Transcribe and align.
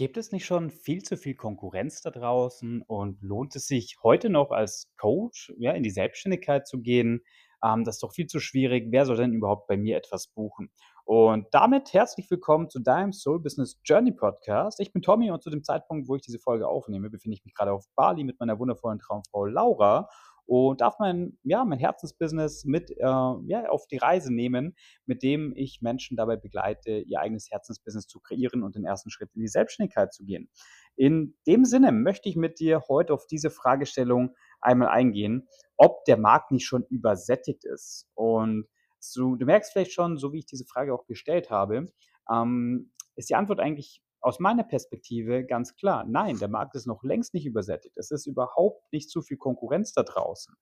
Gibt 0.00 0.16
es 0.16 0.32
nicht 0.32 0.46
schon 0.46 0.70
viel 0.70 1.02
zu 1.02 1.18
viel 1.18 1.34
Konkurrenz 1.34 2.00
da 2.00 2.08
draußen 2.08 2.80
und 2.86 3.20
lohnt 3.20 3.54
es 3.54 3.66
sich 3.66 3.98
heute 4.02 4.30
noch 4.30 4.50
als 4.50 4.90
Coach, 4.96 5.52
ja, 5.58 5.72
in 5.72 5.82
die 5.82 5.90
Selbstständigkeit 5.90 6.66
zu 6.66 6.80
gehen? 6.80 7.20
Ähm, 7.62 7.84
das 7.84 7.96
ist 7.96 8.02
doch 8.02 8.14
viel 8.14 8.26
zu 8.26 8.40
schwierig. 8.40 8.86
Wer 8.88 9.04
soll 9.04 9.18
denn 9.18 9.34
überhaupt 9.34 9.66
bei 9.66 9.76
mir 9.76 9.98
etwas 9.98 10.28
buchen? 10.28 10.70
Und 11.04 11.48
damit 11.50 11.92
herzlich 11.92 12.30
willkommen 12.30 12.70
zu 12.70 12.78
deinem 12.78 13.12
Soul 13.12 13.40
Business 13.40 13.78
Journey 13.84 14.12
Podcast. 14.12 14.80
Ich 14.80 14.90
bin 14.90 15.02
Tommy 15.02 15.30
und 15.32 15.42
zu 15.42 15.50
dem 15.50 15.62
Zeitpunkt, 15.62 16.08
wo 16.08 16.16
ich 16.16 16.22
diese 16.22 16.38
Folge 16.38 16.66
aufnehme, 16.66 17.10
befinde 17.10 17.34
ich 17.34 17.44
mich 17.44 17.52
gerade 17.52 17.74
auf 17.74 17.84
Bali 17.94 18.24
mit 18.24 18.40
meiner 18.40 18.58
wundervollen 18.58 19.00
Traumfrau 19.00 19.44
Laura 19.44 20.08
und 20.50 20.80
darf 20.80 20.98
mein, 20.98 21.38
ja, 21.44 21.64
mein 21.64 21.78
Herzensbusiness 21.78 22.64
mit 22.64 22.90
äh, 22.90 23.04
ja, 23.04 23.68
auf 23.68 23.86
die 23.86 23.98
Reise 23.98 24.34
nehmen, 24.34 24.74
mit 25.06 25.22
dem 25.22 25.52
ich 25.54 25.80
Menschen 25.80 26.16
dabei 26.16 26.34
begleite, 26.34 26.98
ihr 26.98 27.20
eigenes 27.20 27.52
Herzensbusiness 27.52 28.08
zu 28.08 28.18
kreieren 28.18 28.64
und 28.64 28.74
den 28.74 28.84
ersten 28.84 29.10
Schritt 29.10 29.30
in 29.36 29.42
die 29.42 29.48
Selbstständigkeit 29.48 30.12
zu 30.12 30.24
gehen. 30.24 30.50
In 30.96 31.36
dem 31.46 31.64
Sinne 31.64 31.92
möchte 31.92 32.28
ich 32.28 32.34
mit 32.34 32.58
dir 32.58 32.82
heute 32.88 33.14
auf 33.14 33.28
diese 33.28 33.48
Fragestellung 33.48 34.34
einmal 34.60 34.88
eingehen, 34.88 35.46
ob 35.76 36.04
der 36.06 36.16
Markt 36.16 36.50
nicht 36.50 36.66
schon 36.66 36.82
übersättigt 36.90 37.64
ist. 37.64 38.08
Und 38.14 38.66
so, 38.98 39.36
du 39.36 39.46
merkst 39.46 39.70
vielleicht 39.72 39.92
schon, 39.92 40.18
so 40.18 40.32
wie 40.32 40.40
ich 40.40 40.46
diese 40.46 40.64
Frage 40.64 40.92
auch 40.92 41.06
gestellt 41.06 41.50
habe, 41.50 41.86
ähm, 42.28 42.90
ist 43.14 43.30
die 43.30 43.36
Antwort 43.36 43.60
eigentlich 43.60 44.02
aus 44.20 44.38
meiner 44.38 44.64
Perspektive 44.64 45.44
ganz 45.44 45.74
klar, 45.76 46.04
nein, 46.06 46.38
der 46.38 46.48
Markt 46.48 46.74
ist 46.74 46.86
noch 46.86 47.02
längst 47.02 47.34
nicht 47.34 47.46
übersättigt. 47.46 47.96
Es 47.96 48.10
ist 48.10 48.26
überhaupt 48.26 48.92
nicht 48.92 49.10
zu 49.10 49.22
viel 49.22 49.36
Konkurrenz 49.36 49.92
da 49.92 50.02
draußen. 50.02 50.54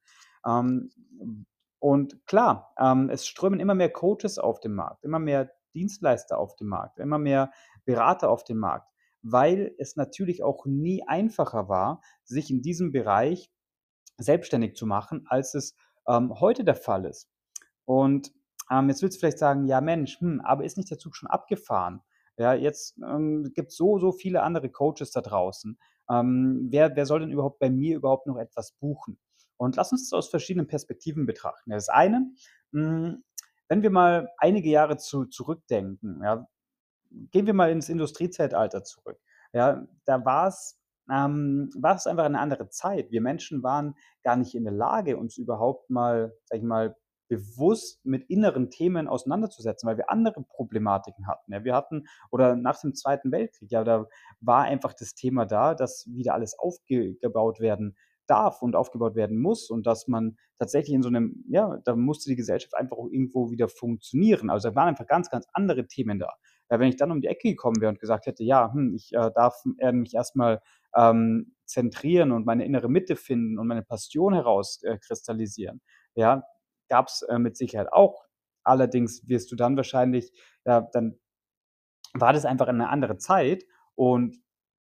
Ähm, 0.47 0.91
und 1.81 2.27
klar, 2.27 2.75
ähm, 2.79 3.11
es 3.11 3.27
strömen 3.27 3.61
immer 3.61 3.75
mehr 3.75 3.91
Coaches 3.91 4.39
auf 4.39 4.61
den 4.61 4.75
Markt, 4.75 5.05
immer 5.05 5.19
mehr 5.19 5.51
Dienstleister 5.75 6.39
auf 6.39 6.57
den 6.57 6.69
Markt, 6.69 6.99
immer 6.99 7.19
mehr 7.19 7.53
Berater 7.85 8.31
auf 8.31 8.45
den 8.45 8.59
Markt, 8.59 8.91
weil 9.23 9.75
es 9.79 9.97
natürlich 9.97 10.43
auch 10.43 10.67
nie 10.67 11.03
einfacher 11.07 11.69
war, 11.69 12.01
sich 12.25 12.51
in 12.51 12.63
diesem 12.63 12.93
Bereich 12.93 13.51
selbstständig 14.19 14.75
zu 14.75 14.87
machen, 14.87 15.25
als 15.29 15.55
es 15.55 15.77
ähm, 16.09 16.41
heute 16.41 16.65
der 16.65 16.75
Fall 16.75 17.05
ist. 17.05 17.31
Und 17.85 18.33
ähm, 18.71 18.89
jetzt 18.89 19.03
willst 19.03 19.17
du 19.17 19.21
vielleicht 19.21 19.39
sagen, 19.39 19.65
ja 19.67 19.81
Mensch, 19.81 20.21
hm, 20.21 20.41
aber 20.41 20.65
ist 20.65 20.77
nicht 20.77 20.91
der 20.91 20.99
Zug 20.99 21.15
schon 21.17 21.29
abgefahren? 21.29 22.03
Ja, 22.39 22.55
jetzt 22.55 22.97
ähm, 22.99 23.53
gibt 23.55 23.71
es 23.71 23.77
so, 23.77 23.99
so 23.99 24.13
viele 24.13 24.43
andere 24.43 24.71
Coaches 24.71 25.11
da 25.11 25.21
draußen. 25.21 25.79
Ähm, 26.09 26.69
wer, 26.71 26.95
wer 26.95 27.05
soll 27.05 27.21
denn 27.21 27.33
überhaupt 27.33 27.59
bei 27.59 27.69
mir 27.69 27.97
überhaupt 27.97 28.27
noch 28.27 28.39
etwas 28.39 28.73
buchen? 28.73 29.19
Und 29.57 29.77
lass 29.77 29.91
uns 29.91 30.09
das 30.09 30.17
aus 30.17 30.29
verschiedenen 30.29 30.69
Perspektiven 30.69 31.27
betrachten. 31.27 31.71
Das 31.71 31.89
eine, 31.89 32.31
mh, 32.71 32.83
hm, 32.83 33.25
wenn 33.69 33.83
wir 33.83 33.91
mal 33.91 34.31
einige 34.39 34.71
Jahre 34.71 34.97
zu, 34.97 35.27
zurückdenken, 35.27 36.21
ja, 36.23 36.47
gehen 37.11 37.47
wir 37.47 37.55
mal 37.55 37.71
ins 37.71 37.89
Industriezeitalter 37.89 38.85
zurück. 38.85 39.19
Ja, 39.53 39.87
da 40.05 40.25
war 40.25 40.49
es 40.49 40.79
ähm, 41.11 41.71
war 41.75 41.97
es 41.97 42.07
einfach 42.07 42.25
eine 42.25 42.39
andere 42.39 42.69
Zeit. 42.69 43.11
Wir 43.11 43.21
Menschen 43.21 43.63
waren 43.63 43.95
gar 44.23 44.37
nicht 44.37 44.55
in 44.55 44.65
der 44.65 44.73
Lage, 44.73 45.17
uns 45.17 45.39
überhaupt 45.39 45.91
mal, 45.91 46.35
sag 46.45 46.59
ich 46.59 46.65
mal, 46.65 46.97
bewusst 47.29 48.05
mit 48.05 48.29
inneren 48.29 48.71
Themen 48.71 49.09
auseinanderzusetzen, 49.09 49.89
weil 49.89 49.97
wir 49.97 50.11
andere 50.11 50.43
Problematiken 50.43 51.27
hatten. 51.27 51.53
Ja, 51.53 51.65
wir 51.65 51.75
hatten, 51.75 52.07
oder 52.31 52.57
nach 52.57 52.81
dem 52.81 52.95
Zweiten 52.95 53.31
Weltkrieg, 53.31 53.71
ja, 53.71 53.85
da 53.85 54.07
war 54.41 54.63
einfach 54.65 54.95
das 54.95 55.15
Thema 55.15 55.47
da, 55.47 55.75
dass 55.75 56.07
wieder 56.09 56.35
alles 56.35 56.59
aufgebaut 56.59 57.61
werden 57.61 57.97
darf 58.27 58.63
und 58.63 58.77
aufgebaut 58.77 59.15
werden 59.15 59.39
muss 59.39 59.71
und 59.71 59.87
dass 59.87 60.07
man 60.07 60.37
tatsächlich 60.59 60.95
in 60.95 61.03
so 61.03 61.09
einem, 61.09 61.45
ja, 61.49 61.79
da 61.85 61.97
musste 61.97 62.31
die 62.31 62.37
Gesellschaft 62.37 62.75
einfach 62.75 62.97
auch 62.97 63.09
irgendwo 63.11 63.51
wieder 63.51 63.69
funktionieren. 63.69 64.51
Also 64.51 64.69
da 64.69 64.75
waren 64.75 64.89
einfach 64.89 65.07
ganz, 65.07 65.31
ganz 65.31 65.47
andere 65.53 65.87
Themen 65.87 66.19
da. 66.19 66.35
Ja, 66.71 66.79
wenn 66.79 66.89
ich 66.89 66.97
dann 66.97 67.11
um 67.11 67.21
die 67.21 67.29
Ecke 67.29 67.49
gekommen 67.49 67.81
wäre 67.81 67.91
und 67.91 68.01
gesagt 68.01 68.27
hätte, 68.27 68.45
ja, 68.45 68.71
hm, 68.73 68.95
ich 68.95 69.13
äh, 69.15 69.31
darf 69.35 69.63
äh, 69.79 69.93
mich 69.93 70.15
erstmal 70.15 70.61
ähm, 70.95 71.55
zentrieren 71.65 72.33
und 72.33 72.45
meine 72.45 72.65
innere 72.65 72.89
Mitte 72.89 73.17
finden 73.17 73.59
und 73.59 73.67
meine 73.67 73.83
Passion 73.83 74.35
herauskristallisieren, 74.35 75.81
äh, 76.15 76.21
ja, 76.21 76.45
gab 76.89 77.09
es 77.09 77.23
äh, 77.23 77.39
mit 77.39 77.57
Sicherheit 77.57 77.93
auch. 77.93 78.27
Allerdings 78.65 79.29
wirst 79.29 79.51
du 79.51 79.57
dann 79.57 79.77
wahrscheinlich, 79.77 80.33
ja, 80.65 80.83
dann 80.93 81.19
war 82.15 82.33
das 82.33 82.45
einfach 82.45 82.69
eine 82.69 82.89
andere 82.89 83.17
Zeit. 83.19 83.65
Und 83.95 84.37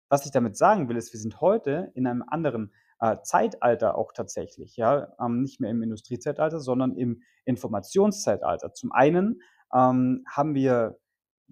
was 0.08 0.26
ich 0.26 0.32
damit 0.32 0.56
sagen 0.56 0.88
will, 0.88 0.96
ist, 0.96 1.12
wir 1.12 1.20
sind 1.20 1.40
heute 1.40 1.92
in 1.94 2.06
einem 2.06 2.24
anderen 2.26 2.72
äh, 3.00 3.16
Zeitalter 3.22 3.96
auch 3.96 4.12
tatsächlich, 4.12 4.76
ja, 4.76 5.12
ähm, 5.20 5.42
nicht 5.42 5.60
mehr 5.60 5.70
im 5.70 5.82
Industriezeitalter, 5.82 6.60
sondern 6.60 6.96
im 6.96 7.22
Informationszeitalter. 7.44 8.72
Zum 8.72 8.92
einen 8.92 9.40
ähm, 9.74 10.24
haben 10.28 10.54
wir 10.54 10.98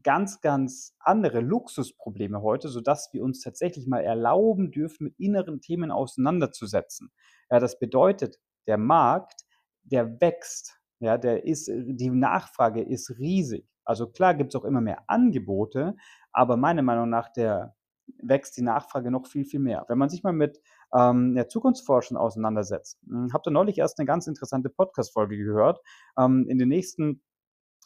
ganz, 0.03 0.41
ganz 0.41 0.95
andere 0.99 1.41
Luxusprobleme 1.41 2.43
heute, 2.43 2.69
sodass 2.69 3.11
wir 3.13 3.23
uns 3.23 3.41
tatsächlich 3.41 3.87
mal 3.87 4.01
erlauben 4.01 4.71
dürfen, 4.71 5.05
mit 5.05 5.19
inneren 5.19 5.61
Themen 5.61 5.91
auseinanderzusetzen. 5.91 7.13
Ja, 7.51 7.61
das 7.61 7.79
bedeutet, 7.79 8.39
der 8.67 8.79
Markt 8.79 9.46
der 9.91 10.21
wächst. 10.21 10.81
Ja, 10.99 11.19
der 11.19 11.45
ist, 11.45 11.71
die 11.71 12.11
Nachfrage 12.11 12.83
ist 12.83 13.19
riesig. 13.19 13.69
Also 13.85 14.09
klar 14.09 14.35
gibt 14.35 14.55
es 14.55 14.61
auch 14.61 14.65
immer 14.65 14.81
mehr 14.81 15.05
Angebote, 15.09 15.95
aber 16.33 16.57
meiner 16.57 16.83
Meinung 16.83 17.09
nach 17.09 17.33
der 17.33 17.75
wächst 18.23 18.57
die 18.57 18.63
Nachfrage 18.63 19.11
noch 19.11 19.27
viel, 19.27 19.45
viel 19.45 19.61
mehr. 19.61 19.85
Wenn 19.89 19.99
man 19.99 20.09
sich 20.09 20.23
mal 20.23 20.33
mit 20.33 20.61
ähm, 20.95 21.35
der 21.35 21.49
Zukunftsforschung 21.49 22.17
auseinandersetzt, 22.17 22.99
hm, 23.09 23.33
habt 23.33 23.47
ihr 23.47 23.53
neulich 23.53 23.79
erst 23.79 23.99
eine 23.99 24.07
ganz 24.07 24.27
interessante 24.27 24.71
Podcast-Folge 24.71 25.37
gehört. 25.37 25.81
Ähm, 26.19 26.47
in 26.49 26.59
den 26.59 26.69
nächsten 26.69 27.23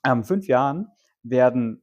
ähm, 0.04 0.24
fünf 0.24 0.46
Jahren 0.46 0.88
werden 1.22 1.82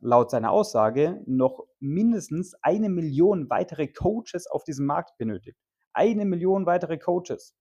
laut 0.00 0.30
seiner 0.30 0.50
Aussage 0.50 1.22
noch 1.26 1.66
mindestens 1.80 2.54
eine 2.62 2.88
Million 2.88 3.50
weitere 3.50 3.88
Coaches 3.88 4.46
auf 4.46 4.64
diesem 4.64 4.86
Markt 4.86 5.16
benötigt. 5.18 5.58
Eine 5.92 6.24
Million 6.24 6.66
weitere 6.66 6.98
Coaches 6.98 7.56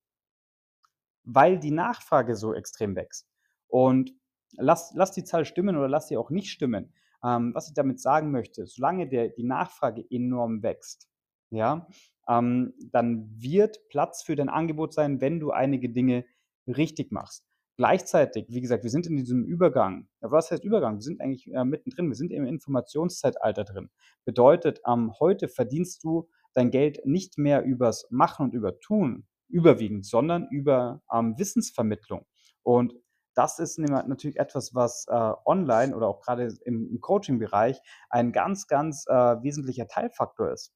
weil 1.28 1.60
die 1.60 1.72
Nachfrage 1.72 2.36
so 2.36 2.54
extrem 2.54 2.96
wächst. 2.96 3.28
Und 3.68 4.14
lass, 4.54 4.94
lass 4.96 5.12
die 5.12 5.26
Zahl 5.26 5.46
stimmen 5.46 5.76
oder 5.76 5.90
lass 5.90 6.08
sie 6.08 6.18
auch 6.18 6.30
nicht 6.30 6.50
stimmen. 6.50 6.94
Ähm, 7.24 7.54
was 7.54 7.68
ich 7.68 7.74
damit 7.74 8.00
sagen 8.00 8.32
möchte, 8.32 8.66
solange 8.66 9.08
der, 9.08 9.30
die 9.30 9.44
Nachfrage 9.44 10.06
enorm 10.10 10.64
wächst, 10.64 11.10
ja, 11.50 11.88
ähm, 12.30 12.74
dann 12.92 13.30
wird 13.36 13.88
Platz 13.90 14.24
für 14.24 14.36
dein 14.36 14.50
Angebot 14.50 14.94
sein, 14.94 15.20
wenn 15.22 15.40
du 15.40 15.52
einige 15.52 15.90
Dinge 15.90 16.26
richtig 16.68 17.12
machst. 17.12 17.46
Gleichzeitig, 17.78 18.48
wie 18.50 18.62
gesagt, 18.62 18.84
wir 18.84 18.90
sind 18.90 19.06
in 19.06 19.18
diesem 19.18 19.44
Übergang. 19.44 20.08
Was 20.20 20.50
heißt 20.50 20.64
Übergang? 20.64 20.96
Wir 20.96 21.02
sind 21.02 21.22
eigentlich 21.22 21.54
äh, 21.54 21.64
mittendrin. 21.64 22.08
Wir 22.08 22.16
sind 22.16 22.32
im 22.32 22.46
Informationszeitalter 22.46 23.66
drin. 23.66 23.90
Bedeutet, 24.26 24.82
ähm, 24.88 25.14
heute 25.20 25.48
verdienst 25.48 26.04
du 26.04 26.28
dein 26.54 26.72
Geld 26.72 27.06
nicht 27.06 27.38
mehr 27.38 27.64
übers 27.64 28.08
Machen 28.09 28.48
und 28.48 28.54
über 28.54 28.80
Tun, 28.80 29.28
überwiegend, 29.50 30.06
sondern 30.06 30.47
über 30.50 31.02
ähm, 31.13 31.38
Wissensvermittlung. 31.38 32.25
Und 32.63 32.94
das 33.38 33.59
ist 33.59 33.78
natürlich 33.78 34.38
etwas, 34.38 34.74
was 34.74 35.06
äh, 35.08 35.31
online 35.46 35.96
oder 35.96 36.08
auch 36.08 36.22
gerade 36.22 36.52
im, 36.66 36.90
im 36.90 37.00
Coaching-Bereich 37.00 37.80
ein 38.09 38.31
ganz, 38.31 38.66
ganz 38.68 39.06
äh, 39.08 39.13
wesentlicher 39.13 39.88
Teilfaktor 39.88 40.52
ist. 40.52 40.74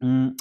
Hm, 0.00 0.36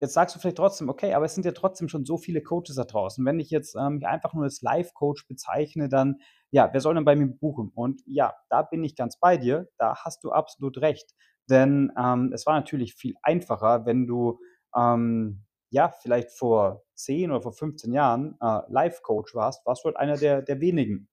jetzt 0.00 0.14
sagst 0.14 0.34
du 0.34 0.40
vielleicht 0.40 0.56
trotzdem, 0.56 0.88
okay, 0.88 1.12
aber 1.14 1.26
es 1.26 1.34
sind 1.34 1.44
ja 1.44 1.52
trotzdem 1.52 1.88
schon 1.88 2.06
so 2.06 2.16
viele 2.16 2.42
Coaches 2.42 2.76
da 2.76 2.84
draußen. 2.84 3.24
Wenn 3.26 3.40
ich 3.40 3.50
jetzt 3.50 3.76
ähm, 3.76 4.00
einfach 4.04 4.32
nur 4.32 4.44
als 4.44 4.62
Live-Coach 4.62 5.26
bezeichne, 5.28 5.90
dann, 5.90 6.16
ja, 6.50 6.70
wer 6.72 6.80
soll 6.80 6.94
denn 6.94 7.04
bei 7.04 7.16
mir 7.16 7.26
buchen? 7.26 7.70
Und 7.74 8.00
ja, 8.06 8.34
da 8.48 8.62
bin 8.62 8.84
ich 8.84 8.96
ganz 8.96 9.18
bei 9.18 9.36
dir, 9.36 9.68
da 9.76 9.96
hast 10.04 10.24
du 10.24 10.30
absolut 10.30 10.78
recht. 10.78 11.14
Denn 11.50 11.92
ähm, 11.98 12.32
es 12.32 12.46
war 12.46 12.54
natürlich 12.54 12.94
viel 12.94 13.14
einfacher, 13.22 13.86
wenn 13.86 14.06
du 14.06 14.38
ähm, 14.74 15.44
ja, 15.70 15.90
vielleicht 16.00 16.32
vor 16.32 16.84
10 16.94 17.30
oder 17.30 17.42
vor 17.42 17.52
15 17.52 17.92
Jahren 17.92 18.36
äh, 18.40 18.60
Life-Coach 18.68 19.34
warst, 19.34 19.64
warst 19.66 19.84
du 19.84 19.86
halt 19.86 19.96
einer 19.96 20.16
der, 20.16 20.42
der 20.42 20.60
wenigen. 20.60 21.08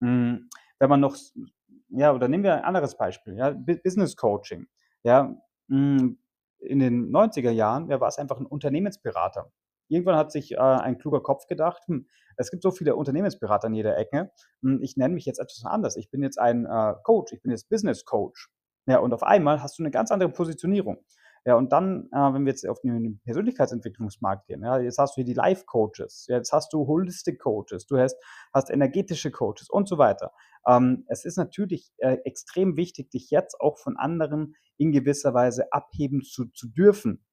Mhm. 0.00 0.48
Wenn 0.78 0.90
man 0.90 1.00
noch, 1.00 1.16
ja, 1.88 2.12
oder 2.14 2.28
nehmen 2.28 2.44
wir 2.44 2.54
ein 2.54 2.64
anderes 2.64 2.96
Beispiel, 2.96 3.36
ja, 3.36 3.50
Business 3.50 4.16
Coaching. 4.16 4.66
Ja, 5.02 5.34
mh, 5.68 6.14
in 6.60 6.78
den 6.78 7.10
90er 7.10 7.50
Jahren 7.50 7.88
ja, 7.88 8.00
war 8.00 8.08
es 8.08 8.18
einfach 8.18 8.38
ein 8.38 8.46
Unternehmensberater. 8.46 9.50
Irgendwann 9.88 10.16
hat 10.16 10.30
sich 10.30 10.52
äh, 10.52 10.58
ein 10.58 10.98
kluger 10.98 11.20
Kopf 11.20 11.46
gedacht, 11.46 11.82
hm, 11.86 12.06
es 12.36 12.50
gibt 12.50 12.62
so 12.62 12.70
viele 12.70 12.96
Unternehmensberater 12.96 13.66
an 13.66 13.74
jeder 13.74 13.96
Ecke, 13.96 14.30
hm, 14.62 14.80
ich 14.82 14.96
nenne 14.96 15.14
mich 15.14 15.24
jetzt 15.24 15.40
etwas 15.40 15.64
anders. 15.64 15.96
Ich 15.96 16.10
bin 16.10 16.22
jetzt 16.22 16.38
ein 16.38 16.66
äh, 16.66 16.94
Coach, 17.02 17.32
ich 17.32 17.42
bin 17.42 17.50
jetzt 17.50 17.68
Business 17.68 18.04
Coach. 18.04 18.48
Ja, 18.86 18.98
und 18.98 19.12
auf 19.12 19.22
einmal 19.22 19.62
hast 19.62 19.78
du 19.78 19.82
eine 19.82 19.90
ganz 19.90 20.10
andere 20.10 20.30
Positionierung. 20.30 21.04
Ja, 21.46 21.54
und 21.54 21.72
dann, 21.72 22.08
äh, 22.12 22.34
wenn 22.34 22.44
wir 22.44 22.50
jetzt 22.50 22.68
auf 22.68 22.80
den 22.80 23.18
Persönlichkeitsentwicklungsmarkt 23.24 24.46
gehen, 24.46 24.62
ja, 24.62 24.78
jetzt 24.78 24.98
hast 24.98 25.16
du 25.16 25.22
hier 25.22 25.24
die 25.24 25.34
Life-Coaches, 25.34 26.26
jetzt 26.28 26.52
hast 26.52 26.72
du 26.72 26.86
Holistic-Coaches, 26.86 27.86
du 27.86 27.98
hast, 27.98 28.16
hast 28.52 28.70
energetische 28.70 29.30
Coaches 29.30 29.70
und 29.70 29.88
so 29.88 29.96
weiter. 29.96 30.32
Ähm, 30.66 31.04
es 31.08 31.24
ist 31.24 31.38
natürlich 31.38 31.92
äh, 31.98 32.18
extrem 32.24 32.76
wichtig, 32.76 33.10
dich 33.10 33.30
jetzt 33.30 33.58
auch 33.58 33.78
von 33.78 33.96
anderen 33.96 34.54
in 34.76 34.92
gewisser 34.92 35.32
Weise 35.32 35.72
abheben 35.72 36.22
zu, 36.22 36.46
zu 36.46 36.68
dürfen. 36.68 37.24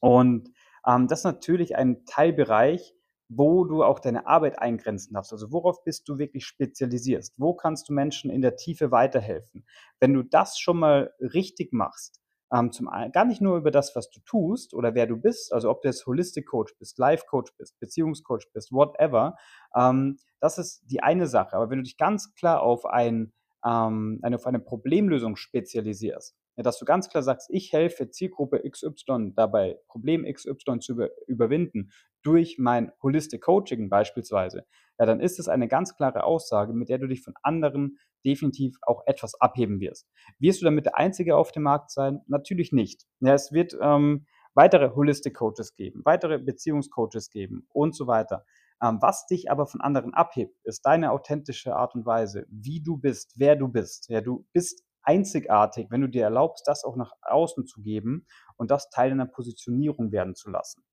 Und 0.00 0.50
ähm, 0.86 1.06
das 1.08 1.20
ist 1.20 1.24
natürlich 1.24 1.76
ein 1.76 2.06
Teilbereich, 2.06 2.94
wo 3.28 3.64
du 3.64 3.82
auch 3.82 4.00
deine 4.00 4.26
Arbeit 4.26 4.58
eingrenzen 4.58 5.14
darfst. 5.14 5.32
Also 5.32 5.52
worauf 5.52 5.84
bist 5.84 6.08
du 6.08 6.18
wirklich 6.18 6.46
spezialisierst? 6.46 7.34
Wo 7.36 7.54
kannst 7.54 7.88
du 7.88 7.92
Menschen 7.92 8.30
in 8.30 8.42
der 8.42 8.56
Tiefe 8.56 8.90
weiterhelfen? 8.90 9.66
Wenn 10.00 10.14
du 10.14 10.22
das 10.22 10.58
schon 10.58 10.78
mal 10.78 11.12
richtig 11.20 11.72
machst, 11.72 12.23
Ähm, 12.54 12.70
zum 12.70 12.88
gar 13.12 13.24
nicht 13.24 13.40
nur 13.40 13.56
über 13.56 13.70
das, 13.70 13.96
was 13.96 14.10
du 14.10 14.20
tust 14.20 14.74
oder 14.74 14.94
wer 14.94 15.06
du 15.06 15.16
bist, 15.16 15.52
also 15.52 15.70
ob 15.70 15.82
du 15.82 15.88
jetzt 15.88 16.06
Holistic 16.06 16.46
Coach 16.46 16.74
bist, 16.78 16.98
Life 16.98 17.24
Coach 17.28 17.52
bist, 17.58 17.78
Beziehungscoach 17.80 18.46
bist, 18.52 18.70
whatever. 18.70 19.34
Ähm, 19.74 20.18
das 20.40 20.58
ist 20.58 20.82
die 20.84 21.02
eine 21.02 21.26
Sache. 21.26 21.56
Aber 21.56 21.70
wenn 21.70 21.78
du 21.78 21.84
dich 21.84 21.96
ganz 21.96 22.34
klar 22.34 22.62
auf 22.62 22.86
ein 22.86 23.32
ähm, 23.64 24.20
eine 24.22 24.36
auf 24.36 24.46
eine 24.46 24.60
Problemlösung 24.60 25.36
spezialisierst, 25.36 26.36
dass 26.62 26.78
du 26.78 26.84
ganz 26.84 27.08
klar 27.08 27.22
sagst: 27.22 27.48
„Ich 27.50 27.72
helfe 27.72 28.10
Zielgruppe 28.10 28.64
XY 28.64 29.32
dabei, 29.34 29.78
Problem 29.88 30.24
XY 30.24 30.80
zu 30.80 30.92
über 30.92 31.10
überwinden 31.26 31.90
durch 32.22 32.56
mein 32.58 32.92
Holistic 33.02 33.42
Coaching 33.42 33.88
beispielsweise“, 33.90 34.64
ja, 34.98 35.06
dann 35.06 35.20
ist 35.20 35.38
es 35.38 35.48
eine 35.48 35.68
ganz 35.68 35.96
klare 35.96 36.24
Aussage, 36.24 36.72
mit 36.72 36.88
der 36.88 36.98
du 36.98 37.06
dich 37.08 37.22
von 37.22 37.34
anderen 37.42 37.98
definitiv 38.24 38.76
auch 38.82 39.02
etwas 39.06 39.34
abheben 39.40 39.80
wirst. 39.80 40.08
Wirst 40.38 40.60
du 40.60 40.64
damit 40.64 40.86
der 40.86 40.96
Einzige 40.96 41.36
auf 41.36 41.52
dem 41.52 41.64
Markt 41.64 41.90
sein? 41.90 42.20
Natürlich 42.28 42.72
nicht. 42.72 43.04
Ja, 43.20 43.34
es 43.34 43.52
wird, 43.52 43.76
ähm, 43.80 44.26
weitere 44.54 44.94
Holistic 44.94 45.34
Coaches 45.34 45.74
geben, 45.74 46.02
weitere 46.04 46.38
Beziehungscoaches 46.38 47.30
geben 47.30 47.66
und 47.72 47.94
so 47.96 48.06
weiter. 48.06 48.44
Ähm, 48.82 48.98
was 49.00 49.26
dich 49.26 49.50
aber 49.50 49.66
von 49.66 49.80
anderen 49.80 50.14
abhebt, 50.14 50.56
ist 50.64 50.82
deine 50.86 51.10
authentische 51.12 51.74
Art 51.76 51.94
und 51.94 52.06
Weise, 52.06 52.46
wie 52.50 52.80
du 52.82 52.96
bist, 52.96 53.32
wer 53.36 53.56
du 53.56 53.68
bist. 53.68 54.08
Ja, 54.08 54.20
du 54.20 54.46
bist 54.52 54.82
einzigartig, 55.04 55.88
wenn 55.90 56.00
du 56.02 56.08
dir 56.08 56.24
erlaubst, 56.24 56.66
das 56.68 56.84
auch 56.84 56.96
nach 56.96 57.12
außen 57.22 57.66
zu 57.66 57.82
geben 57.82 58.26
und 58.56 58.70
das 58.70 58.90
Teil 58.90 59.10
deiner 59.10 59.26
Positionierung 59.26 60.12
werden 60.12 60.34
zu 60.34 60.50
lassen. 60.50 60.84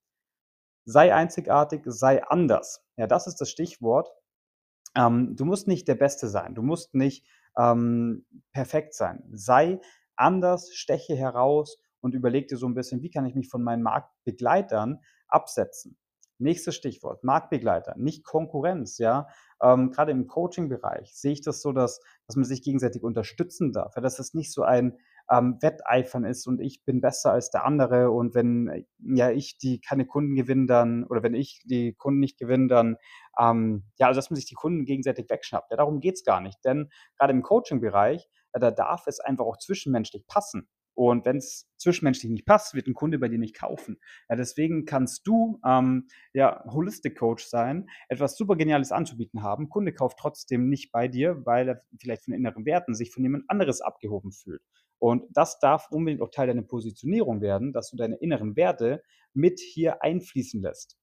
Sei 0.86 1.14
einzigartig, 1.14 1.84
sei 1.86 2.24
anders. 2.26 2.84
Ja, 2.98 3.08
das 3.08 3.28
ist 3.28 3.38
das 3.42 3.50
Stichwort. 3.52 4.12
Ähm, 4.96 5.36
du 5.38 5.46
musst 5.46 5.68
nicht 5.68 5.88
der 5.88 5.96
Beste 5.96 6.30
sein. 6.30 6.56
Du 6.56 6.64
musst 6.64 6.96
nicht, 6.96 7.26
ähm, 7.58 8.26
perfekt 8.54 8.94
sein. 8.96 9.24
Sei 9.32 9.82
anders, 10.18 10.74
steche 10.76 11.16
heraus 11.16 11.80
und 12.02 12.16
überleg 12.16 12.48
dir 12.50 12.58
so 12.58 12.68
'n 12.68 12.76
bisschen: 12.76 13.02
„Wie 13.04 13.12
kann 13.12 13.26
ich 13.28 13.36
mich 13.36 13.50
von 13.50 13.64
meinen 13.64 13.84
Marktbegleitern 13.84 15.00
absetzen?“ 15.28 15.98
Nächstes 16.42 16.76
Stichwort, 16.76 17.24
Marktbegleiter, 17.24 17.96
nicht 17.98 18.24
Konkurrenz, 18.26 18.98
ja? 18.98 19.28
Ähm, 19.62 19.92
grade 19.92 20.12
im 20.12 20.28
Coaching-Bereich 20.28 21.14
sehe 21.16 21.34
ich 21.34 21.42
das 21.42 21.62
so, 21.62 21.72
dass 21.72 22.00
dass 22.28 22.36
man 22.36 22.46
sich 22.46 22.64
gegenseitig 22.64 23.04
unterstützen 23.04 23.72
darf, 23.74 23.94
dass 23.96 24.20
es 24.20 24.34
nicht 24.34 24.52
so 24.54 24.64
ein, 24.64 24.98
ähm, 25.30 25.58
Wetteifern 25.62 26.24
ist 26.26 26.48
und 26.48 26.60
ich 26.62 26.84
bin 26.84 27.02
besser 27.02 27.32
als 27.32 27.52
der 27.52 27.66
andere 27.66 28.12
und 28.12 28.34
wenn, 28.36 28.86
ja, 29.00 29.30
ich 29.32 29.58
die 29.58 29.80
keine 29.82 30.06
Kunden 30.06 30.36
gewinne, 30.36 30.66
dann 30.68 31.06
oder 31.06 31.24
wenn 31.24 31.34
ich 31.36 31.62
die 31.66 31.94
Kunden 31.94 32.20
nicht 32.20 32.38
gewinne, 32.38 32.68
dann, 32.68 32.98
ähm 33.40 33.84
ja, 33.98 34.08
also, 34.08 34.18
dass 34.18 34.30
man 34.30 34.36
sich 34.36 34.46
die 34.46 34.56
Kunden 34.56 34.86
gegenseitig 34.86 35.30
wegschnappt. 35.30 35.72
Ja, 35.72 35.78
darum 35.78 36.00
geht's 36.00 36.24
gar 36.24 36.42
nicht, 36.42 36.58
denn 36.66 36.90
grade 37.18 37.34
im 37.34 37.44
Coaching-Bereich, 37.44 38.28
ja, 38.54 38.60
da 38.60 38.72
darf 38.72 39.08
es 39.08 39.20
einfach 39.20 39.46
auch 39.46 39.58
zwischenmenschlich 39.58 40.26
passen. 40.28 40.68
Und 40.94 41.26
wenn's 41.26 41.70
zwischenmenschlich 41.78 42.32
nicht 42.32 42.46
passt, 42.46 42.74
wird 42.76 42.88
'n 42.88 42.94
Kunde 42.94 43.18
bei 43.20 43.28
dir 43.30 43.40
nicht 43.40 43.56
kaufen. 43.58 43.98
Ja, 44.30 44.36
deswegen 44.36 44.86
kannst 44.86 45.26
du, 45.28 45.60
ähm, 45.66 46.08
ja, 46.34 46.64
Holistic 46.72 47.18
Coach 47.18 47.46
sein, 47.46 47.90
etwas 48.10 48.36
super 48.38 48.56
Geniales 48.56 48.92
anzubieten 48.92 49.42
haben. 49.44 49.70
Kunde 49.70 49.94
kauft 49.94 50.18
trotzdem 50.20 50.70
nicht 50.70 50.92
bei 50.92 51.08
dir, 51.08 51.46
weil 51.46 51.70
er 51.70 51.82
vielleicht 52.00 52.26
von 52.26 52.34
inneren 52.34 52.66
Werten 52.66 52.94
sich 52.94 53.12
von 53.12 53.24
jemand 53.24 53.46
anderes 53.50 53.82
abgehoben 53.82 54.32
fühlt. 54.32 54.62
Und 55.00 55.26
das 55.32 55.60
darf 55.60 55.90
unbedingt 55.92 56.22
auch 56.22 56.30
Teil 56.30 56.48
deiner 56.48 56.62
Positionierung 56.62 57.42
werden, 57.42 57.74
dass 57.74 57.90
du 57.90 57.98
deine 57.98 58.18
inneren 58.18 58.56
Werte 58.56 59.02
mit 59.34 59.60
hier 59.60 60.04
einfließen 60.04 60.62
lässt. 60.62 60.98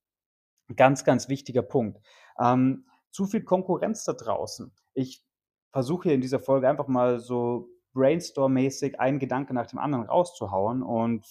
Ganz, 0.77 1.05
ganz 1.05 1.29
wichtiger 1.29 1.63
Punkt. 1.63 1.99
Ähm, 2.41 2.87
zu 3.11 3.27
viel 3.27 3.43
Konkurrenz 3.43 4.05
da 4.05 4.13
draußen. 4.13 4.73
Ich 4.95 5.25
versuche 5.73 6.05
hier 6.05 6.15
in 6.15 6.21
dieser 6.21 6.41
Folge 6.41 6.69
einfach 6.69 6.89
mal 6.89 7.21
so 7.21 7.71
brainstorm-mäßig 7.95 8.99
einen 9.01 9.19
Gedanke 9.19 9.55
nach 9.55 9.67
dem 9.67 9.79
anderen 9.79 10.07
rauszuhauen 10.07 10.83
und 10.83 11.27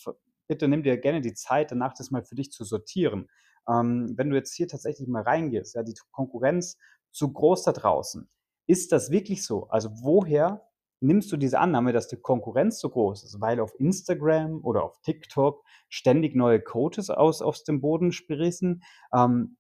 bitte 0.48 0.68
nimm 0.68 0.84
dir 0.84 0.98
gerne 0.98 1.22
die 1.22 1.34
Zeit, 1.34 1.72
danach 1.72 1.94
das 1.94 2.12
mal 2.12 2.24
für 2.24 2.36
dich 2.36 2.52
zu 2.52 2.64
sortieren. 2.64 3.28
Ähm, 3.70 4.14
wenn 4.16 4.30
du 4.30 4.36
jetzt 4.36 4.54
hier 4.54 4.68
tatsächlich 4.68 5.08
mal 5.08 5.24
reingehst, 5.24 5.76
ja, 5.76 5.84
die 5.84 5.96
Konkurrenz 6.12 6.78
zu 7.12 7.32
groß 7.32 7.64
da 7.64 7.74
draußen. 7.74 8.30
Ist 8.68 8.92
das 8.92 9.12
wirklich 9.12 9.46
so? 9.46 9.68
Also, 9.70 9.90
woher 10.02 10.68
nimmst 11.00 11.32
du 11.32 11.38
diese 11.38 11.60
Annahme, 11.60 11.94
dass 11.94 12.08
die 12.08 12.18
Konkurrenz 12.18 12.80
so 12.80 12.90
groß 12.90 13.24
ist? 13.24 13.42
Weil 13.42 13.60
auf 13.60 13.74
Instagram 13.80 14.64
oder 14.64 14.84
auf 14.84 15.00
TikTok 15.02 15.64
ständig 15.90 16.36
neue 16.36 16.62
Coaches 16.62 17.10
aus 17.10 17.42
aus 17.42 17.64
dem 17.64 17.82
Boden 17.82 18.12
sprießen? 18.12 18.84
Ähm, 19.14 19.58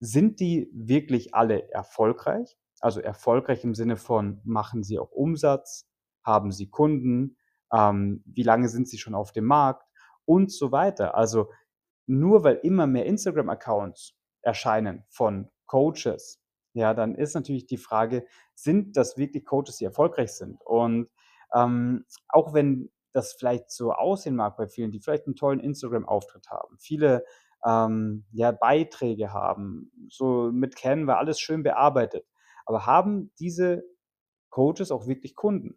sind 0.00 0.40
die 0.40 0.70
wirklich 0.72 1.34
alle 1.34 1.70
erfolgreich? 1.70 2.56
Also, 2.80 3.00
erfolgreich 3.00 3.64
im 3.64 3.74
Sinne 3.74 3.96
von, 3.96 4.40
machen 4.44 4.82
sie 4.82 4.98
auch 4.98 5.10
Umsatz? 5.10 5.86
Haben 6.24 6.52
sie 6.52 6.68
Kunden? 6.70 7.36
Ähm, 7.72 8.22
wie 8.26 8.42
lange 8.44 8.68
sind 8.68 8.88
sie 8.88 8.98
schon 8.98 9.14
auf 9.14 9.32
dem 9.32 9.44
Markt? 9.46 9.86
Und 10.26 10.52
so 10.52 10.72
weiter. 10.72 11.14
Also, 11.16 11.50
nur 12.06 12.44
weil 12.44 12.56
immer 12.62 12.86
mehr 12.86 13.06
Instagram-Accounts 13.06 14.14
erscheinen 14.42 15.04
von 15.10 15.50
Coaches, 15.66 16.40
ja, 16.74 16.94
dann 16.94 17.14
ist 17.14 17.34
natürlich 17.34 17.66
die 17.66 17.78
Frage: 17.78 18.26
Sind 18.54 18.96
das 18.96 19.16
wirklich 19.18 19.44
Coaches, 19.46 19.76
die 19.78 19.84
erfolgreich 19.86 20.32
sind? 20.34 20.60
Und, 20.64 21.08
ähm, 21.54 22.04
auch 22.28 22.54
wenn 22.54 22.90
das 23.12 23.34
vielleicht 23.34 23.70
so 23.70 23.92
aussehen 23.92 24.36
mag 24.36 24.56
bei 24.56 24.66
vielen, 24.68 24.90
die 24.92 25.00
vielleicht 25.00 25.26
'n 25.28 25.36
tollen 25.36 25.60
Instagram-Auftritt 25.60 26.48
haben, 26.50 26.76
viele, 26.78 27.24
ähm, 27.66 28.24
ja, 28.32 28.52
Beiträge 28.52 29.32
haben, 29.32 29.92
so 30.10 30.50
mit 30.52 30.76
Canva 30.76 31.14
alles 31.16 31.40
schön 31.40 31.62
bearbeitet. 31.62 32.26
Aber 32.66 32.86
haben 32.86 33.32
diese 33.38 33.84
Coaches 34.50 34.90
auch 34.92 35.06
wirklich 35.08 35.34
Kunden? 35.36 35.76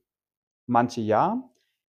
Manche 0.67 1.01
ja, 1.01 1.49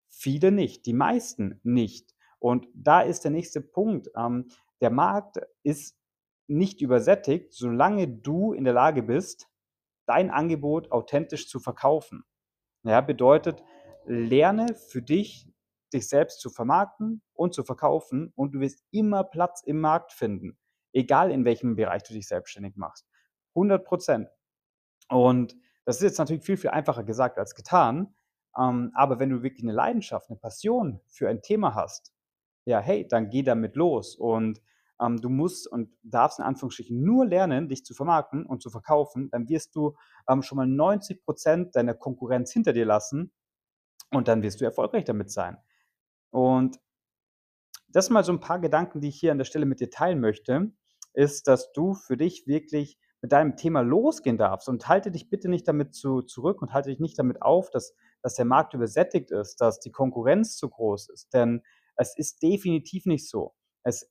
viele 0.09 0.53
nicht, 0.53 0.87
die 0.87 0.93
meisten 0.93 1.61
nicht. 1.63 2.15
Und 2.39 2.69
da 2.75 3.01
ist 3.01 3.25
der 3.25 3.31
nächste 3.31 3.61
Punkt, 3.61 4.11
ähm, 4.17 4.49
der 4.81 4.91
Markt 4.91 5.39
ist 5.63 5.99
nicht 6.47 6.81
übersättigt, 6.81 7.53
solange 7.53 8.09
du 8.09 8.53
in 8.53 8.65
der 8.65 8.73
Lage 8.73 9.03
bist, 9.03 9.49
dein 10.07 10.31
Angebot 10.31 10.91
authentisch 10.93 11.49
zu 11.49 11.61
verkaufen. 11.61 12.25
Ja, 12.85 13.01
bedeutet, 13.01 13.63
lerne 14.07 14.75
für 14.75 15.03
dich, 15.03 15.51
dich 15.93 16.09
selbst 16.09 16.41
zu 16.41 16.49
vermarkten 16.49 17.23
und 17.35 17.55
zu 17.55 17.65
verkaufen 17.65 18.33
und 18.35 18.55
du 18.55 18.61
wirst 18.61 18.85
immer 18.91 19.25
Platz 19.25 19.63
im 19.63 19.81
Markt 19.81 20.13
finden, 20.13 20.59
egal 20.93 21.31
in 21.31 21.45
welchem 21.45 21.77
Bereich 21.77 22.03
du 22.05 22.15
dich 22.15 22.29
selbstständig 22.29 22.77
machst. 22.77 23.07
100 23.55 23.87
%. 23.87 24.29
Und 25.09 25.57
das 25.85 25.97
ist 25.97 26.03
jetzt 26.03 26.19
natürlich 26.19 26.45
viel, 26.45 26.57
viel 26.57 26.71
einfacher 26.71 27.03
gesagt 27.05 27.39
als 27.39 27.55
getan. 27.55 28.15
Ähm, 28.59 28.91
aber 28.95 29.19
wenn 29.21 29.31
du 29.31 29.43
wirklich 29.43 29.65
'ne 29.65 29.73
Leidenschaft, 29.73 30.31
'ne 30.31 30.37
Passion 30.37 31.01
für 31.09 31.29
ein 31.29 31.43
Thema 31.43 31.75
hast, 31.75 32.13
ja, 32.67 32.81
hey, 32.81 33.07
dann 33.09 33.31
geh 33.31 33.43
damit 33.45 33.77
los. 33.77 34.17
Und, 34.17 34.63
ähm, 35.01 35.21
du 35.21 35.31
musst 35.31 35.69
und 35.71 35.91
darfst 36.03 36.39
in 36.41 36.45
Anführungsstrichen 36.47 37.03
nur 37.03 37.27
lernen, 37.27 37.69
dich 37.69 37.85
zu 37.85 37.95
vermarkten 37.95 38.47
und 38.47 38.63
zu 38.63 38.71
verkaufen, 38.71 39.31
dann 39.31 39.49
wirst 39.49 39.77
du, 39.77 39.97
ähm, 40.29 40.43
schon 40.43 40.57
mal 40.59 40.67
90 40.69 41.25
% 41.27 41.77
deiner 41.77 41.95
Konkurrenz 41.95 42.53
hinter 42.53 42.73
dir 42.75 42.87
lassen 42.87 43.33
und 44.13 44.29
dann 44.29 44.43
wirst 44.43 44.61
du 44.61 44.67
erfolgreich 44.67 45.05
damit 45.05 45.31
sein. 45.33 45.59
Und 46.33 46.79
das 47.91 48.07
sind 48.07 48.15
mal 48.15 48.25
so 48.25 48.33
'n 48.33 48.41
paar 48.41 48.59
Gedanken, 48.61 49.01
die 49.01 49.09
ich 49.09 49.19
hier 49.19 49.33
an 49.33 49.39
der 49.39 49.45
Stelle 49.47 49.65
mit 49.67 49.81
dir 49.81 49.91
teilen 49.91 50.21
möchte, 50.21 50.71
ist, 51.15 51.49
dass 51.49 51.73
du 51.73 51.95
für 51.95 52.17
dich 52.17 52.47
wirklich 52.47 52.99
mit 53.23 53.33
deinem 53.33 53.57
Thema 53.57 53.81
losgehen 53.81 54.37
darfst 54.39 54.69
und 54.69 54.89
halte 54.89 55.11
dich 55.11 55.31
bitte 55.31 55.49
nicht 55.49 55.67
damit 55.67 55.95
zu 55.95 56.23
zurück 56.23 56.61
und 56.63 56.73
halte 56.75 56.91
dich 56.91 57.01
nicht 57.01 57.19
damit 57.19 57.43
auf, 57.43 57.71
dass 57.71 57.95
dass 58.23 58.35
der 58.35 58.45
Markt 58.45 58.75
übersättigt 58.75 59.31
ist, 59.31 59.61
dass 59.61 59.81
die 59.81 59.93
Konkurrenz 59.93 60.57
zu 60.57 60.69
groß 60.69 61.09
ist, 61.11 61.33
denn 61.33 61.63
es 61.97 62.17
ist 62.17 62.43
definitiv 62.43 63.07
nicht 63.07 63.29
so. 63.29 63.55
Es 63.83 64.11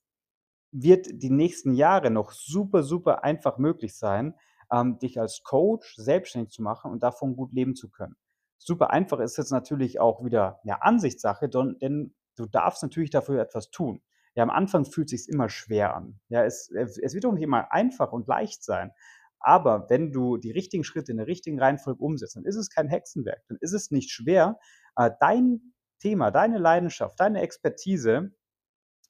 wird 0.72 1.08
die 1.12 1.30
nächsten 1.30 1.74
Jahre 1.74 2.12
noch 2.12 2.32
super, 2.32 2.84
super 2.84 3.24
einfach 3.24 3.58
möglich 3.58 3.98
sein, 3.98 4.36
ähm, 4.72 5.00
dich 5.00 5.20
als 5.20 5.44
Coach 5.44 5.96
selbstständig 5.96 6.52
zu 6.52 6.62
machen 6.62 6.92
und 6.92 7.04
davon 7.04 7.36
gut 7.36 7.54
leben 7.54 7.76
zu 7.76 7.90
können. 7.90 8.16
Super 8.58 8.92
einfach 8.92 9.20
ist 9.20 9.38
jetzt 9.38 9.52
natürlich 9.52 10.00
auch 10.00 10.24
wieder, 10.26 10.60
ja, 10.64 10.76
Ansichtssache, 10.82 11.48
denn 11.48 12.14
du 12.36 12.46
darfst 12.46 12.84
natürlich 12.84 13.12
dafür 13.12 13.42
etwas 13.42 13.70
tun. 13.70 14.02
Ja, 14.36 14.44
am 14.44 14.50
Anfang 14.50 14.86
fühlt 14.86 15.10
sich's 15.10 15.28
immer 15.28 15.50
schwer 15.50 15.96
an. 15.96 16.20
Ja, 16.30 16.44
es 16.44 16.70
es 16.70 16.98
es 16.98 17.14
wird 17.14 17.26
auch 17.26 17.34
nicht 17.34 17.44
immer 17.44 17.72
einfach 17.72 18.12
und 18.12 18.28
leicht 18.28 18.64
sein. 18.64 18.92
Aber 19.40 19.88
wenn 19.90 20.12
du 20.12 20.38
die 20.38 20.52
richtigen 20.52 20.84
Schritte 20.84 21.12
in 21.12 21.18
der 21.18 21.28
richtigen 21.28 21.60
Reihenfolge 21.60 22.04
umsetzt, 22.04 22.36
dann 22.36 22.46
ist 22.46 22.56
es 22.56 22.70
kein 22.70 22.90
Hexenwerk. 22.90 23.44
Dann 23.48 23.58
ist 23.62 23.74
es 23.74 23.92
nicht 23.92 24.12
schwer, 24.12 24.58
äh, 24.96 25.12
dein 25.20 25.74
Thema, 26.00 26.32
deine 26.32 26.58
Leidenschaft, 26.58 27.20
deine 27.20 27.42
Expertise 27.42 28.32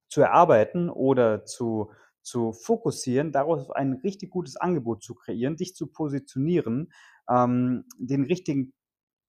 zu 0.10 0.22
erarbeiten 0.22 0.90
oder 0.90 1.46
zu 1.46 1.92
zu 2.28 2.52
fokussieren, 2.52 3.32
daraus 3.32 3.72
ein 3.72 3.94
richtig 4.04 4.32
gutes 4.32 4.58
Angebot 4.58 5.02
zu 5.02 5.16
kreieren, 5.16 5.56
dich 5.56 5.76
zu 5.76 5.88
positionieren, 5.88 6.92
ähm, 7.30 7.86
den 7.98 8.26
richtigen 8.26 8.74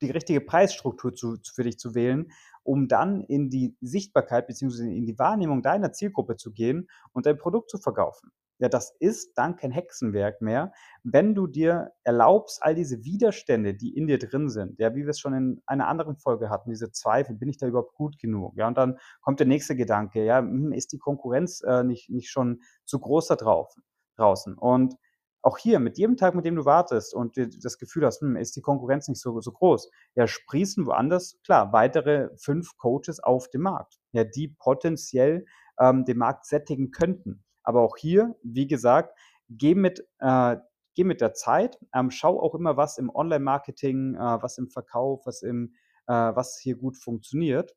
die 0.03 0.11
richtige 0.11 0.41
Preisstruktur 0.41 1.15
zu 1.15 1.37
für 1.55 1.65
dich 1.65 1.79
zu 1.79 1.95
wählen, 1.95 2.31
um 2.63 2.89
dann 2.89 3.21
in 3.23 3.51
die 3.51 3.77
Sichtbarkeit 3.81 4.47
beziehungsweise 4.47 4.93
in 4.93 5.07
die 5.07 5.19
Wahrnehmung 5.19 5.63
deiner 5.63 5.93
Zielgruppe 5.93 6.37
zu 6.37 6.53
gehen 6.53 6.89
und 7.13 7.27
dein 7.27 7.39
Produkt 7.39 7.71
zu 7.71 7.79
verkaufen. 7.79 8.31
Ja, 8.59 8.69
das 8.69 8.95
ist 8.99 9.33
dann 9.37 9.57
kein 9.57 9.71
Hexenwerk 9.71 10.41
mehr, 10.43 10.73
wenn 11.05 11.35
du 11.35 11.47
dir 11.47 11.93
erlaubst, 12.05 12.63
all 12.63 12.75
diese 12.75 13.05
Widerstände, 13.05 13.75
die 13.75 13.97
in 13.97 14.07
dir 14.07 14.19
drin 14.19 14.49
sind, 14.49 14.79
ja, 14.79 14.95
wie 14.95 15.03
wir 15.03 15.11
es 15.11 15.21
schon 15.21 15.35
in 15.35 15.63
einer 15.67 15.89
anderen 15.89 16.17
Folge 16.17 16.51
hatten, 16.51 16.71
diese 16.71 16.91
Zweifel, 16.91 17.37
bin 17.37 17.49
ich 17.49 17.59
da 17.59 17.67
überhaupt 17.67 17.95
gut 17.95 18.19
genug? 18.19 18.55
Ja, 18.57 18.67
und 18.69 18.77
dann 18.77 18.99
kommt 19.21 19.41
der 19.41 19.47
nächste 19.47 19.77
Gedanke, 19.77 20.25
ja, 20.25 20.39
hm, 20.39 20.73
ist 20.73 20.93
die 20.93 20.99
Konkurrenz 20.99 21.63
äh, 21.63 21.85
nicht, 21.85 22.11
nicht 22.11 22.31
schon 22.31 22.61
zu 22.85 22.99
groß 22.99 23.29
da 23.29 23.37
drauf, 23.37 23.75
draußen? 24.17 24.55
Und 24.59 24.95
auch 25.41 25.57
hier, 25.57 25.79
mit 25.79 25.99
jedem 25.99 26.17
Tag, 26.17 26.35
mit 26.35 26.45
dem 26.45 26.57
du 26.57 26.65
wartest 26.65 27.15
und 27.15 27.37
das 27.37 27.79
Gefühl 27.79 28.05
hast, 28.05 28.21
hm, 28.21 28.37
ist 28.37 28.57
die 28.57 28.61
Konkurrenz 28.61 29.07
nicht 29.07 29.21
so, 29.21 29.41
so 29.41 29.53
groß, 29.53 29.89
ja, 30.17 30.27
sprießen 30.27 30.85
woanders, 30.87 31.39
klar, 31.45 31.73
weitere 31.73 32.31
fünf 32.37 32.77
Coaches 32.77 33.21
auf 33.21 33.49
dem 33.51 33.63
Markt, 33.63 33.99
ja, 34.13 34.25
die 34.25 34.49
potenziell 34.49 35.47
ähm, 35.79 36.05
den 36.05 36.19
Markt 36.19 36.45
sättigen 36.47 36.91
könnten. 36.91 37.45
Aber 37.69 37.83
auch 37.83 37.99
hier, 37.99 38.35
wie 38.43 38.67
gesagt, 38.67 39.15
geh 39.51 39.75
mit, 39.75 40.03
äh, 40.21 40.57
geh 40.95 41.05
mit 41.05 41.21
der 41.21 41.35
Zeit, 41.35 41.79
ähm, 41.95 42.11
schau 42.11 42.41
auch 42.41 42.55
immer, 42.55 42.79
was 42.79 42.97
im 42.97 43.15
Online-Marketing, 43.15 44.15
äh, 44.15 44.19
was 44.43 44.57
im 44.57 44.71
Verkauf, 44.71 45.27
was, 45.27 45.43
im, 45.43 45.75
äh, 46.07 46.15
was 46.15 46.59
hier 46.59 46.77
gut 46.77 46.97
funktioniert. 46.97 47.77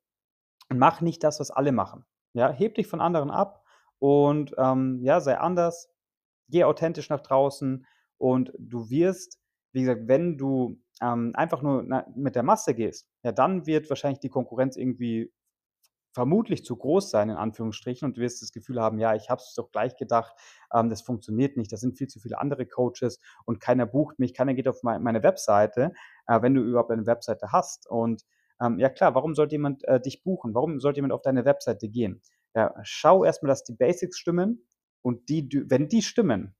Und 0.69 0.79
mach 0.79 1.01
nicht 1.01 1.25
das, 1.25 1.41
was 1.41 1.51
alle 1.51 1.73
machen. 1.73 2.05
Ja, 2.31 2.49
heb 2.53 2.75
dich 2.75 2.87
von 2.87 3.01
anderen 3.01 3.31
ab 3.31 3.65
und 3.99 4.55
ähm, 4.57 5.01
ja, 5.03 5.19
sei 5.19 5.37
anders, 5.37 5.89
geh 6.47 6.63
authentisch 6.63 7.09
nach 7.09 7.19
draußen 7.19 7.85
und 8.17 8.53
du 8.57 8.89
wirst, 8.89 9.41
wie 9.73 9.81
gesagt, 9.81 10.07
wenn 10.07 10.37
du 10.37 10.79
ähm, 11.01 11.33
einfach 11.35 11.61
nur 11.61 11.83
na, 11.83 12.07
mit 12.15 12.37
der 12.37 12.43
Masse 12.43 12.73
gehst, 12.75 13.09
ja, 13.23 13.33
dann 13.33 13.65
wird 13.65 13.89
wahrscheinlich 13.89 14.21
die 14.21 14.29
Konkurrenz 14.29 14.77
irgendwie 14.77 15.33
vermutlich 16.13 16.65
zu 16.65 16.75
groß 16.75 17.09
sein, 17.09 17.29
in 17.29 17.35
Anführungsstrichen, 17.35 18.05
und 18.05 18.17
du 18.17 18.21
wirst 18.21 18.41
das 18.41 18.51
Gefühl 18.51 18.81
haben, 18.81 18.99
ja, 18.99 19.15
ich 19.15 19.29
habe 19.29 19.41
es 19.41 19.53
doch 19.53 19.71
gleich 19.71 19.95
gedacht, 19.95 20.33
ähm, 20.73 20.89
das 20.89 21.01
funktioniert 21.01 21.57
nicht, 21.57 21.71
da 21.71 21.77
sind 21.77 21.97
viel 21.97 22.07
zu 22.07 22.19
viele 22.19 22.39
andere 22.39 22.65
Coaches 22.65 23.19
und 23.45 23.59
keiner 23.59 23.85
bucht 23.85 24.19
mich, 24.19 24.33
keiner 24.33 24.53
geht 24.53 24.67
auf 24.67 24.83
mein, 24.83 25.01
meine 25.01 25.23
Webseite, 25.23 25.93
äh, 26.27 26.41
wenn 26.41 26.53
du 26.53 26.61
überhaupt 26.61 26.91
eine 26.91 27.05
Webseite 27.05 27.51
hast. 27.51 27.89
Und 27.89 28.25
ähm, 28.61 28.79
ja 28.79 28.89
klar, 28.89 29.15
warum 29.15 29.35
sollte 29.35 29.55
jemand 29.55 29.83
äh, 29.85 30.01
dich 30.01 30.23
buchen? 30.23 30.53
Warum 30.53 30.79
sollte 30.79 30.97
jemand 30.97 31.13
auf 31.13 31.21
deine 31.21 31.45
Webseite 31.45 31.87
gehen? 31.89 32.21
Ja, 32.53 32.73
schau 32.83 33.23
erstmal, 33.23 33.49
dass 33.49 33.63
die 33.63 33.73
Basics 33.73 34.17
stimmen 34.17 34.67
und 35.01 35.29
die, 35.29 35.49
wenn 35.67 35.87
die 35.87 36.01
stimmen, 36.01 36.55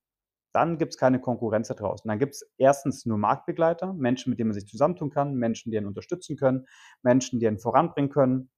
dann 0.54 0.78
gibt 0.78 0.94
es 0.94 0.98
keine 0.98 1.20
Konkurrenz 1.20 1.70
da 1.70 1.74
draußen. 1.76 2.08
Dann 2.08 2.20
gibt 2.20 2.34
es 2.34 2.50
erstens 2.58 3.06
nur 3.06 3.18
Marktbegleiter, 3.18 3.94
Menschen, 3.94 4.32
mit 4.32 4.40
denen 4.40 4.50
man 4.50 4.54
sich 4.54 4.68
zusammentun 4.68 5.10
kann, 5.10 5.36
Menschen, 5.36 5.72
die 5.72 5.78
einen 5.78 5.88
unterstützen 5.88 6.36
können, 6.36 6.66
Menschen, 7.04 7.40
die 7.40 7.48
einen 7.48 7.60
voranbringen 7.60 8.10
können 8.10 8.50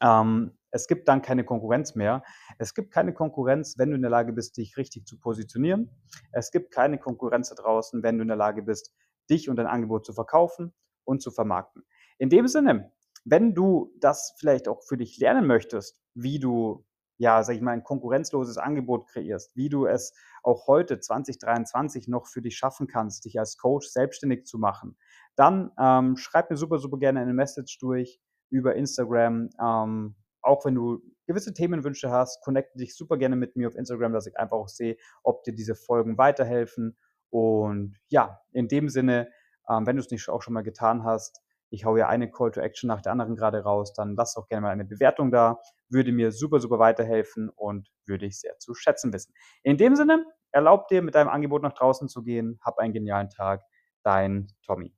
ähm, 0.00 0.58
es 0.70 0.86
gibt 0.86 1.08
dann 1.08 1.22
keine 1.22 1.44
Konkurrenz 1.44 1.94
mehr. 1.94 2.22
Es 2.58 2.74
gibt 2.74 2.92
keine 2.92 3.14
Konkurrenz, 3.14 3.78
wenn 3.78 3.90
du 3.90 3.96
in 3.96 4.02
der 4.02 4.10
Lage 4.10 4.32
bist, 4.32 4.56
dich 4.56 4.76
richtig 4.76 5.06
zu 5.06 5.18
positionieren. 5.18 5.90
Es 6.32 6.50
gibt 6.50 6.72
keine 6.72 6.98
Konkurrenz 6.98 7.48
da 7.48 7.54
draußen, 7.54 8.02
wenn 8.02 8.18
du 8.18 8.22
in 8.22 8.28
der 8.28 8.36
Lage 8.36 8.62
bist, 8.62 8.94
dich 9.30 9.48
und 9.48 9.56
dein 9.56 9.66
Angebot 9.66 10.04
zu 10.04 10.12
verkaufen 10.12 10.74
und 11.04 11.22
zu 11.22 11.30
vermarkten. 11.30 11.84
In 12.18 12.28
dem 12.28 12.48
Sinne, 12.48 12.92
wenn 13.24 13.54
du 13.54 13.94
das 14.00 14.34
vielleicht 14.38 14.68
auch 14.68 14.82
für 14.82 14.96
dich 14.96 15.18
lernen 15.18 15.46
möchtest, 15.46 16.02
wie 16.14 16.38
du, 16.38 16.84
ja, 17.16 17.42
sag 17.42 17.56
ich 17.56 17.62
mal, 17.62 17.72
ein 17.72 17.84
konkurrenzloses 17.84 18.58
Angebot 18.58 19.08
kreierst, 19.08 19.54
wie 19.56 19.68
du 19.68 19.86
es 19.86 20.12
auch 20.42 20.66
heute 20.66 21.00
2023 21.00 22.08
noch 22.08 22.26
für 22.26 22.42
dich 22.42 22.56
schaffen 22.56 22.86
kannst, 22.86 23.24
dich 23.24 23.38
als 23.38 23.56
Coach 23.56 23.88
selbstständig 23.88 24.46
zu 24.46 24.58
machen, 24.58 24.96
dann 25.34 25.72
ähm, 25.78 26.16
schreib 26.16 26.50
mir 26.50 26.56
super, 26.56 26.78
super 26.78 26.98
gerne 26.98 27.20
eine 27.20 27.34
Message 27.34 27.78
durch 27.78 28.20
über 28.50 28.74
Instagram. 28.74 29.50
Ähm, 29.60 30.14
auch 30.42 30.64
wenn 30.64 30.74
du 30.74 31.00
gewisse 31.26 31.52
Themenwünsche 31.52 32.10
hast, 32.10 32.42
connecte 32.42 32.78
dich 32.78 32.96
super 32.96 33.16
gerne 33.16 33.36
mit 33.36 33.56
mir 33.56 33.68
auf 33.68 33.76
Instagram, 33.76 34.12
dass 34.12 34.26
ich 34.26 34.38
einfach 34.38 34.56
auch 34.56 34.68
sehe, 34.68 34.96
ob 35.22 35.42
dir 35.44 35.54
diese 35.54 35.74
Folgen 35.74 36.18
weiterhelfen. 36.18 36.96
Und 37.30 37.96
ja, 38.08 38.40
in 38.52 38.68
dem 38.68 38.88
Sinne, 38.88 39.28
ähm, 39.68 39.86
wenn 39.86 39.96
du 39.96 40.00
es 40.00 40.10
nicht 40.10 40.28
auch 40.28 40.42
schon 40.42 40.54
mal 40.54 40.62
getan 40.62 41.04
hast, 41.04 41.42
ich 41.70 41.84
hau 41.84 41.96
ja 41.96 42.08
eine 42.08 42.30
Call 42.30 42.50
to 42.50 42.60
Action 42.60 42.88
nach 42.88 43.02
der 43.02 43.12
anderen 43.12 43.36
gerade 43.36 43.62
raus, 43.62 43.92
dann 43.92 44.14
lass 44.16 44.34
doch 44.34 44.48
gerne 44.48 44.62
mal 44.62 44.70
eine 44.70 44.86
Bewertung 44.86 45.30
da. 45.30 45.60
Würde 45.90 46.12
mir 46.12 46.32
super, 46.32 46.60
super 46.60 46.78
weiterhelfen 46.78 47.50
und 47.50 47.90
würde 48.06 48.26
ich 48.26 48.40
sehr 48.40 48.58
zu 48.58 48.74
schätzen 48.74 49.12
wissen. 49.12 49.34
In 49.62 49.76
dem 49.76 49.94
Sinne, 49.96 50.24
erlaub 50.50 50.88
dir, 50.88 51.02
mit 51.02 51.14
deinem 51.14 51.28
Angebot 51.28 51.62
nach 51.62 51.74
draußen 51.74 52.08
zu 52.08 52.22
gehen. 52.22 52.58
Hab 52.62 52.78
einen 52.78 52.94
genialen 52.94 53.28
Tag. 53.28 53.62
Dein 54.02 54.48
Tommy. 54.64 54.94